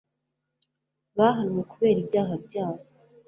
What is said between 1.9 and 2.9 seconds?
ibyaha byabo